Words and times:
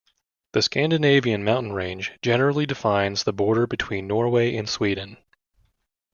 The 0.53 0.63
Scandinavian 0.63 1.43
mountain 1.43 1.73
range 1.73 2.13
generally 2.23 2.65
defines 2.65 3.23
the 3.23 3.31
border 3.33 3.67
between 3.67 4.07
Norway 4.07 4.55
and 4.55 4.67
Sweden. 4.67 5.17